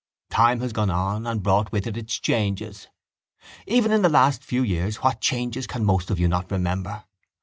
Time 0.31 0.61
has 0.61 0.73
gone 0.73 0.89
on 0.89 1.27
and 1.27 1.43
brought 1.43 1.71
with 1.71 1.85
it 1.85 1.95
its 1.95 2.17
changes. 2.17 2.87
Even 3.67 3.91
in 3.91 4.01
the 4.01 4.09
last 4.09 4.43
few 4.43 4.63
years 4.63 4.95
what 5.03 5.21
changes 5.21 5.67
can 5.67 5.85
most 5.85 6.09
of 6.09 6.19
you 6.19 6.27
not 6.27 6.49
remember? 6.49 7.03